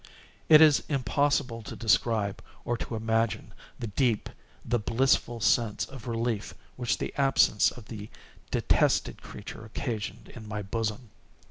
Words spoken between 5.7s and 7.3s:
of relief which the